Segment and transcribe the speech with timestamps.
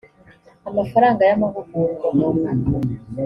[0.69, 2.07] amafaranga y amahugurwa